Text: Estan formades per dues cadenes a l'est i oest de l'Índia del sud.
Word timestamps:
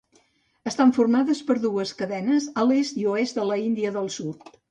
Estan 0.69 0.93
formades 0.97 1.41
per 1.49 1.57
dues 1.65 1.91
cadenes 2.01 2.49
a 2.61 2.65
l'est 2.69 2.99
i 3.05 3.07
oest 3.13 3.39
de 3.41 3.47
l'Índia 3.51 3.95
del 3.99 4.13
sud. 4.19 4.53